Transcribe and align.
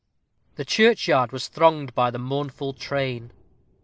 The 0.55 0.65
churchyard 0.65 1.31
was 1.31 1.47
thronged 1.47 1.93
by 1.93 2.09
the 2.09 2.17
mournful 2.17 2.73
train. 2.73 3.31